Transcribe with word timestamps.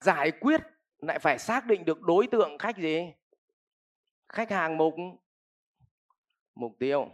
giải 0.00 0.30
quyết, 0.30 0.60
lại 0.98 1.18
phải 1.18 1.38
xác 1.38 1.66
định 1.66 1.84
được 1.84 2.00
đối 2.00 2.26
tượng 2.26 2.58
khách 2.58 2.76
gì? 2.76 3.12
Khách 4.28 4.50
hàng 4.50 4.76
mục. 4.76 4.94
Mục 6.54 6.72
tiêu. 6.78 7.10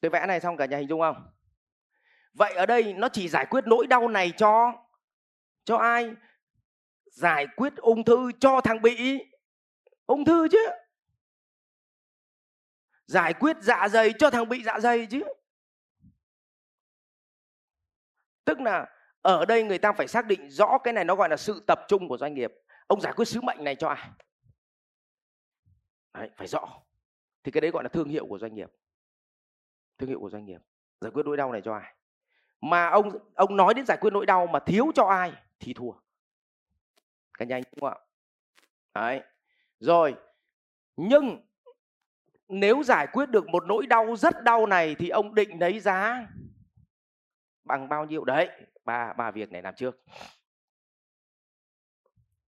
Tôi 0.00 0.10
vẽ 0.10 0.26
này 0.26 0.40
xong 0.40 0.56
cả 0.56 0.66
nhà 0.66 0.76
hình 0.76 0.88
dung 0.88 1.00
không? 1.00 1.32
Vậy 2.32 2.54
ở 2.54 2.66
đây 2.66 2.94
nó 2.94 3.08
chỉ 3.08 3.28
giải 3.28 3.46
quyết 3.50 3.64
nỗi 3.66 3.86
đau 3.86 4.08
này 4.08 4.32
cho 4.36 4.72
cho 5.64 5.76
ai? 5.76 6.14
Giải 7.04 7.46
quyết 7.56 7.76
ung 7.76 8.04
thư 8.04 8.32
cho 8.40 8.60
thằng 8.60 8.82
bị 8.82 9.18
ung 10.06 10.24
thư 10.24 10.48
chứ. 10.48 10.66
Giải 13.06 13.34
quyết 13.34 13.56
dạ 13.60 13.88
dày 13.88 14.12
cho 14.18 14.30
thằng 14.30 14.48
bị 14.48 14.62
dạ 14.62 14.80
dày 14.80 15.06
chứ. 15.10 15.22
Tức 18.46 18.60
là 18.60 18.86
ở 19.22 19.44
đây 19.44 19.62
người 19.62 19.78
ta 19.78 19.92
phải 19.92 20.08
xác 20.08 20.26
định 20.26 20.50
rõ 20.50 20.78
cái 20.78 20.94
này 20.94 21.04
nó 21.04 21.16
gọi 21.16 21.28
là 21.28 21.36
sự 21.36 21.64
tập 21.66 21.80
trung 21.88 22.08
của 22.08 22.18
doanh 22.18 22.34
nghiệp. 22.34 22.52
Ông 22.86 23.00
giải 23.00 23.12
quyết 23.16 23.24
sứ 23.24 23.40
mệnh 23.40 23.64
này 23.64 23.74
cho 23.74 23.88
ai? 23.88 24.10
Đấy, 26.14 26.30
phải 26.36 26.46
rõ. 26.46 26.68
Thì 27.44 27.52
cái 27.52 27.60
đấy 27.60 27.70
gọi 27.70 27.82
là 27.82 27.88
thương 27.88 28.08
hiệu 28.08 28.26
của 28.26 28.38
doanh 28.38 28.54
nghiệp. 28.54 28.70
Thương 29.98 30.08
hiệu 30.08 30.20
của 30.20 30.30
doanh 30.30 30.44
nghiệp. 30.44 30.60
Giải 31.00 31.10
quyết 31.10 31.26
nỗi 31.26 31.36
đau 31.36 31.52
này 31.52 31.60
cho 31.64 31.74
ai? 31.74 31.94
Mà 32.60 32.88
ông 32.88 33.10
ông 33.34 33.56
nói 33.56 33.74
đến 33.74 33.86
giải 33.86 33.98
quyết 34.00 34.12
nỗi 34.12 34.26
đau 34.26 34.46
mà 34.46 34.58
thiếu 34.58 34.86
cho 34.94 35.04
ai 35.04 35.32
thì 35.58 35.74
thua. 35.74 35.92
Cả 37.38 37.44
nhanh 37.44 37.62
đúng 37.76 37.90
không 37.90 37.98
ạ? 37.98 38.04
Đấy. 38.94 39.22
Rồi. 39.78 40.14
Nhưng 40.96 41.46
nếu 42.48 42.82
giải 42.82 43.06
quyết 43.06 43.30
được 43.30 43.48
một 43.48 43.64
nỗi 43.66 43.86
đau 43.86 44.16
rất 44.16 44.42
đau 44.44 44.66
này 44.66 44.94
thì 44.94 45.08
ông 45.08 45.34
định 45.34 45.60
lấy 45.60 45.80
giá 45.80 46.26
bằng 47.66 47.88
bao 47.88 48.04
nhiêu? 48.04 48.24
Đấy, 48.24 48.48
ba 48.84 49.12
ba 49.12 49.30
việc 49.30 49.52
này 49.52 49.62
làm 49.62 49.74
trước. 49.74 50.04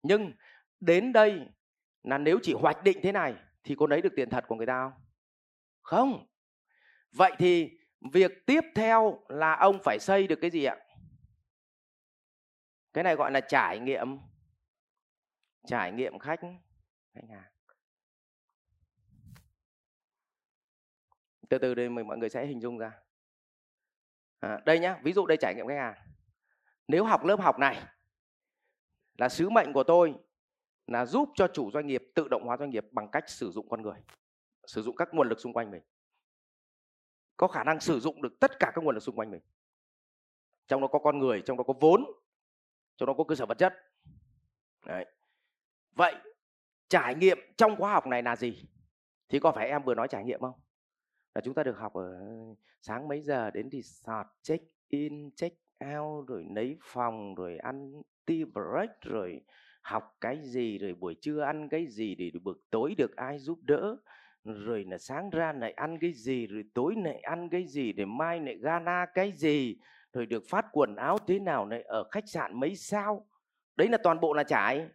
Nhưng 0.03 0.33
đến 0.81 1.13
đây 1.13 1.49
là 2.03 2.19
nếu 2.19 2.39
chỉ 2.43 2.53
hoạch 2.53 2.83
định 2.83 2.99
thế 3.03 3.13
này 3.13 3.35
thì 3.65 3.75
cô 3.79 3.87
lấy 3.87 4.03
được 4.03 4.13
tiền 4.17 4.31
thật 4.31 4.45
của 4.49 4.55
người 4.55 4.67
ta 4.67 4.91
không? 4.91 5.03
Không. 5.83 6.27
Vậy 7.13 7.33
thì 7.39 7.79
việc 8.13 8.33
tiếp 8.47 8.61
theo 8.75 9.21
là 9.29 9.57
ông 9.57 9.79
phải 9.85 9.99
xây 10.01 10.27
được 10.27 10.39
cái 10.41 10.51
gì 10.51 10.65
ạ? 10.65 10.77
Cái 12.93 13.05
này 13.05 13.15
gọi 13.15 13.31
là 13.31 13.41
trải 13.41 13.79
nghiệm. 13.79 14.19
Trải 15.67 15.93
nghiệm 15.93 16.19
khách 16.19 16.41
khách 17.15 17.29
hàng. 17.31 17.53
Từ 21.49 21.59
từ 21.59 21.75
đây 21.75 21.89
mình, 21.89 22.07
mọi 22.07 22.19
người 22.19 22.31
sẽ 22.31 22.47
hình 22.47 22.61
dung 22.61 22.79
ra 22.79 22.93
à, 24.41 24.61
đây 24.67 24.79
nhá 24.79 25.01
ví 25.03 25.13
dụ 25.13 25.27
đây 25.27 25.39
trải 25.41 25.55
nghiệm 25.55 25.67
khách 25.67 25.79
hàng 25.79 25.95
à. 25.95 26.07
nếu 26.89 27.05
học 27.05 27.25
lớp 27.25 27.41
học 27.41 27.59
này 27.59 27.83
là 29.19 29.29
sứ 29.29 29.51
mệnh 29.51 29.73
của 29.73 29.85
tôi 29.85 30.15
là 30.87 31.07
giúp 31.07 31.29
cho 31.35 31.49
chủ 31.49 31.71
doanh 31.71 31.87
nghiệp 31.87 32.03
tự 32.15 32.29
động 32.29 32.43
hóa 32.45 32.57
doanh 32.57 32.71
nghiệp 32.71 32.87
bằng 32.91 33.09
cách 33.13 33.29
sử 33.29 33.51
dụng 33.51 33.69
con 33.69 33.83
người 33.83 34.01
sử 34.69 34.83
dụng 34.83 34.97
các 34.97 35.09
nguồn 35.13 35.29
lực 35.29 35.41
xung 35.41 35.53
quanh 35.53 35.71
mình. 35.71 35.83
Có 37.37 37.49
khả 37.49 37.65
năng 37.65 37.81
sử 37.81 38.01
dụng 38.01 38.23
được 38.23 38.41
tất 38.41 38.59
cả 38.59 38.73
các 38.75 38.85
nguồn 38.85 38.95
lực 38.95 39.01
xung 39.01 39.17
quanh 39.17 39.31
mình. 39.31 39.41
Trong 40.67 40.81
đó 40.81 40.87
có 40.87 40.99
con 40.99 41.19
người 41.19 41.43
trong 41.47 41.57
đó 41.57 41.65
có 41.65 41.75
vốn 41.81 42.05
trong 42.97 43.07
đó 43.07 43.15
có 43.19 43.25
cơ 43.25 43.35
sở 43.35 43.47
vật 43.47 43.59
chất. 43.59 43.75
Đấy. 44.87 45.07
vậy 45.93 46.15
trải 46.89 47.15
nghiệm 47.15 47.39
trong 47.57 47.77
khóa 47.77 47.93
học 47.93 48.07
này 48.07 48.23
là 48.23 48.37
gì? 48.37 48.69
Thì 49.29 49.39
có 49.39 49.53
phải 49.53 49.69
em 49.69 49.83
vừa 49.83 49.95
nói 49.95 50.09
trải 50.09 50.25
nghiệm 50.25 50.41
không? 50.41 50.61
Là 51.39 51.43
chúng 51.43 51.55
ta 51.55 51.63
được 51.63 51.79
học 51.79 51.95
ở 51.95 52.21
sáng 52.83 53.09
mấy 53.09 53.21
giờ, 53.21 53.51
đến 53.51 53.71
thì 53.71 53.83
sọt, 53.83 54.27
check 54.43 54.65
in, 54.89 55.31
check 55.31 55.57
out, 55.97 56.29
rồi 56.29 56.47
lấy 56.55 56.79
phòng, 56.83 57.35
rồi 57.35 57.57
ăn 57.57 58.03
tea 58.27 58.45
break, 58.53 59.01
rồi 59.01 59.41
học 59.83 60.17
cái 60.21 60.43
gì, 60.43 60.79
rồi 60.79 60.95
buổi 60.95 61.15
trưa 61.21 61.41
ăn 61.41 61.69
cái 61.69 61.87
gì 61.87 62.15
để 62.15 62.31
buổi 62.43 62.55
tối 62.71 62.95
được 62.99 63.17
ai 63.17 63.39
giúp 63.39 63.59
đỡ. 63.63 63.97
Rồi 64.45 64.85
là 64.85 64.99
sáng 64.99 65.31
ra 65.31 65.53
lại 65.53 65.73
ăn 65.73 65.99
cái 66.01 66.13
gì, 66.13 66.47
rồi 66.47 66.65
tối 66.75 66.95
lại 67.05 67.21
ăn 67.21 67.49
cái 67.49 67.67
gì, 67.67 67.93
để 67.93 68.05
mai 68.05 68.41
lại 68.41 68.59
gana 68.59 69.07
cái 69.15 69.33
gì, 69.33 69.77
rồi 70.13 70.27
được 70.27 70.45
phát 70.49 70.67
quần 70.73 70.97
áo 70.97 71.19
thế 71.27 71.39
nào 71.39 71.67
này 71.67 71.83
ở 71.83 72.09
khách 72.11 72.29
sạn 72.29 72.61
mấy 72.61 72.77
sao. 72.77 73.27
Đấy 73.77 73.89
là 73.89 73.99
toàn 74.03 74.21
bộ 74.21 74.33
là 74.33 74.45
trải. 74.45 74.89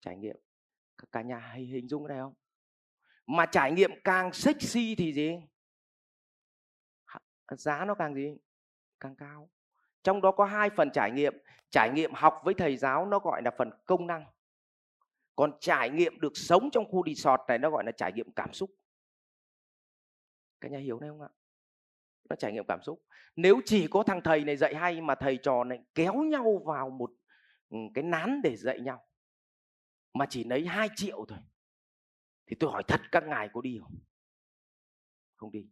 Trải 0.00 0.16
nghiệm. 0.16 0.36
Cả 1.12 1.22
nhà 1.22 1.38
hay 1.38 1.62
hình 1.62 1.88
dung 1.88 2.06
cái 2.06 2.16
này 2.16 2.22
không? 2.24 2.34
Mà 3.26 3.46
trải 3.46 3.72
nghiệm 3.72 3.90
càng 4.04 4.32
sexy 4.32 4.94
thì 4.94 5.12
gì? 5.12 5.38
Giá 7.50 7.84
nó 7.84 7.94
càng 7.94 8.14
gì? 8.14 8.36
Càng 9.00 9.16
cao. 9.16 9.50
Trong 10.02 10.20
đó 10.20 10.32
có 10.32 10.44
hai 10.44 10.70
phần 10.70 10.90
trải 10.90 11.10
nghiệm. 11.10 11.34
Trải 11.70 11.90
nghiệm 11.94 12.12
học 12.14 12.40
với 12.44 12.54
thầy 12.54 12.76
giáo 12.76 13.06
nó 13.06 13.18
gọi 13.18 13.42
là 13.42 13.50
phần 13.58 13.70
công 13.86 14.06
năng. 14.06 14.24
Còn 15.36 15.52
trải 15.60 15.90
nghiệm 15.90 16.20
được 16.20 16.32
sống 16.34 16.70
trong 16.72 16.84
khu 16.90 17.04
resort 17.06 17.40
này 17.48 17.58
nó 17.58 17.70
gọi 17.70 17.84
là 17.84 17.92
trải 17.92 18.12
nghiệm 18.12 18.32
cảm 18.32 18.52
xúc. 18.52 18.70
Các 20.60 20.72
nhà 20.72 20.78
hiểu 20.78 21.00
này 21.00 21.10
không 21.10 21.22
ạ? 21.22 21.28
Nó 22.30 22.36
trải 22.36 22.52
nghiệm 22.52 22.64
cảm 22.68 22.82
xúc. 22.82 23.02
Nếu 23.36 23.60
chỉ 23.64 23.86
có 23.90 24.02
thằng 24.02 24.20
thầy 24.24 24.44
này 24.44 24.56
dạy 24.56 24.74
hay 24.74 25.00
mà 25.00 25.14
thầy 25.14 25.38
trò 25.42 25.64
này 25.64 25.78
kéo 25.94 26.14
nhau 26.14 26.62
vào 26.64 26.90
một 26.90 27.10
ừ, 27.68 27.78
cái 27.94 28.04
nán 28.04 28.40
để 28.42 28.56
dạy 28.56 28.80
nhau, 28.80 29.06
mà 30.14 30.26
chỉ 30.26 30.44
lấy 30.44 30.66
2 30.66 30.88
triệu 30.96 31.24
thôi 31.28 31.38
thì 32.46 32.56
tôi 32.60 32.70
hỏi 32.72 32.82
thật 32.88 33.00
các 33.12 33.24
ngài 33.26 33.48
có 33.52 33.60
đi 33.60 33.78
không? 33.82 33.98
Không 35.36 35.52
đi. 35.52 35.66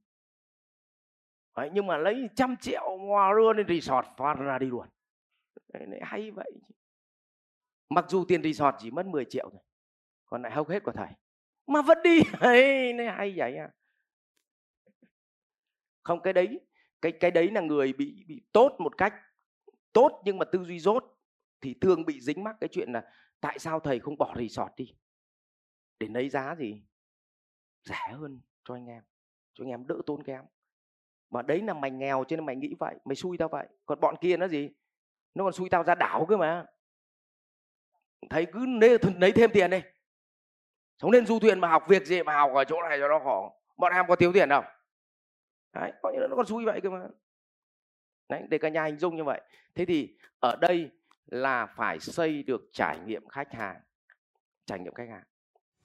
Đấy, 1.57 1.71
nhưng 1.73 1.87
mà 1.87 1.97
lấy 1.97 2.29
trăm 2.37 2.57
triệu 2.61 2.97
hoa 3.09 3.33
đưa 3.37 3.53
lên 3.53 3.67
resort 3.69 4.07
phát 4.17 4.35
ra 4.35 4.59
đi 4.59 4.67
luôn. 4.67 4.89
Đấy, 5.73 6.01
hay 6.03 6.31
vậy 6.31 6.53
mặc 7.89 8.05
dù 8.09 8.25
tiền 8.29 8.43
resort 8.43 8.75
chỉ 8.79 8.91
mất 8.91 9.07
10 9.07 9.25
triệu 9.25 9.49
thôi 9.53 9.61
còn 10.27 10.43
lại 10.43 10.53
hốc 10.53 10.69
hết 10.69 10.83
của 10.85 10.93
thầy. 10.93 11.09
Mà 11.67 11.83
vẫn 11.83 11.99
đi. 12.05 12.21
Ấy 12.41 12.95
hay 13.17 13.35
vậy 13.37 13.56
à. 13.56 13.71
Không 16.03 16.21
cái 16.23 16.33
đấy 16.33 16.61
cái 17.03 17.12
cái 17.12 17.31
đấy 17.31 17.51
là 17.51 17.61
người 17.61 17.93
bị 17.93 18.25
bị 18.29 18.43
tốt 18.53 18.77
một 18.79 18.97
cách 18.99 19.15
tốt 19.93 20.23
nhưng 20.25 20.39
mà 20.39 20.45
tư 20.45 20.65
duy 20.65 20.79
dốt 20.79 21.05
thì 21.61 21.75
thường 21.81 22.05
bị 22.05 22.21
dính 22.21 22.45
mắc 22.45 22.56
cái 22.61 22.69
chuyện 22.73 22.93
là 22.93 23.05
tại 23.41 23.59
sao 23.59 23.81
thầy 23.81 23.99
không 24.01 24.19
bỏ 24.19 24.35
resort 24.39 24.73
đi? 24.77 24.95
Để 26.04 26.10
lấy 26.15 26.28
giá 26.28 26.54
gì 26.54 26.82
rẻ 27.82 28.09
hơn 28.12 28.41
cho 28.65 28.75
anh 28.75 28.87
em, 28.87 29.03
cho 29.54 29.65
anh 29.65 29.70
em 29.70 29.87
đỡ 29.87 29.97
tốn 30.06 30.22
kém. 30.22 30.44
Mà 31.31 31.42
đấy 31.42 31.62
là 31.62 31.75
mày 31.75 31.91
nghèo 31.91 32.25
cho 32.28 32.37
nên 32.37 32.47
mày 32.47 32.56
nghĩ 32.56 32.75
vậy, 32.78 32.94
mày 33.04 33.16
xui 33.16 33.38
tao 33.38 33.48
vậy. 33.48 33.66
Còn 33.87 34.00
bọn 34.00 34.14
kia 34.20 34.37
nó 34.37 34.48
gì? 34.48 34.70
Nó 35.34 35.44
còn 35.44 35.53
xui 35.53 35.69
tao 35.69 35.84
ra 35.84 35.94
đảo 35.94 36.26
cơ 36.28 36.37
mà. 36.37 36.66
Thấy 38.31 38.47
cứ 38.53 38.66
lấy 39.20 39.32
thêm 39.32 39.50
tiền 39.53 39.70
đi. 39.70 39.81
Sống 40.98 41.10
lên 41.10 41.26
du 41.26 41.38
thuyền 41.38 41.60
mà 41.60 41.69
học 41.69 41.84
việc 41.88 42.06
gì 42.06 42.22
mà 42.22 42.37
học 42.37 42.50
ở 42.54 42.64
chỗ 42.64 42.82
này 42.82 42.98
cho 43.00 43.09
nó 43.09 43.19
khổ. 43.25 43.60
Bọn 43.76 43.93
em 43.93 44.04
có 44.09 44.16
thiếu 44.16 44.32
tiền 44.32 44.48
đâu. 44.48 44.62
Đấy 45.72 45.93
có 46.03 46.10
như 46.10 46.19
nó 46.31 46.37
còn 46.37 46.47
xui 46.47 46.64
vậy 46.64 46.81
cơ 46.82 46.91
mà. 46.91 47.09
Đấy, 48.28 48.43
để 48.50 48.59
cả 48.59 48.69
nhà 48.69 48.84
hình 48.84 48.98
dung 48.98 49.16
như 49.16 49.25
vậy. 49.25 49.41
Thế 49.75 49.84
thì 49.84 50.16
ở 50.41 50.56
đây 50.60 50.91
là 51.26 51.66
phải 51.66 52.00
xây 52.00 52.43
được 52.43 52.62
trải 52.72 52.98
nghiệm 52.98 53.28
khách 53.28 53.53
hàng, 53.53 53.81
trải 54.64 54.78
nghiệm 54.78 54.94
khách 54.94 55.09
hàng. 55.09 55.25